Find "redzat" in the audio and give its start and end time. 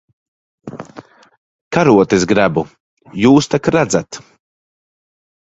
3.77-4.21